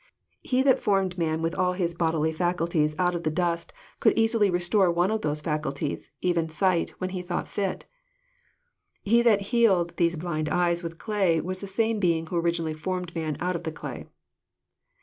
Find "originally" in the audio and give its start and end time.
12.37-12.73